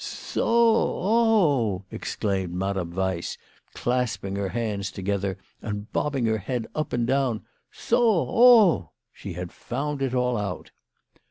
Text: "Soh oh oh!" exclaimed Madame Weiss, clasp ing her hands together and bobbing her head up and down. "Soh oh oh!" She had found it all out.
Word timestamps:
"Soh 0.03 0.41
oh 0.43 1.03
oh!" 1.63 1.85
exclaimed 1.95 2.55
Madame 2.55 2.89
Weiss, 2.95 3.37
clasp 3.75 4.25
ing 4.25 4.35
her 4.35 4.49
hands 4.49 4.89
together 4.91 5.37
and 5.61 5.93
bobbing 5.93 6.25
her 6.25 6.39
head 6.39 6.65
up 6.73 6.91
and 6.91 7.05
down. 7.05 7.43
"Soh 7.71 7.99
oh 8.01 8.39
oh!" 8.39 8.89
She 9.13 9.33
had 9.33 9.51
found 9.53 10.01
it 10.01 10.15
all 10.15 10.37
out. 10.37 10.71